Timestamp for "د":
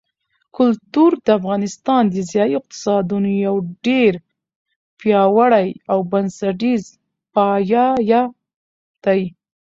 1.25-1.27, 2.09-2.15